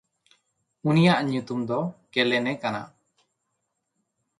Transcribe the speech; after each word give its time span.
ᱩᱱᱤᱭᱟᱜ 0.89 1.19
ᱧᱩᱛᱩᱢ 1.29 1.61
ᱫᱚ 1.69 1.79
ᱠᱮᱞᱮᱱᱮ 2.13 2.53
ᱠᱟᱱᱟ᱾ 2.61 2.81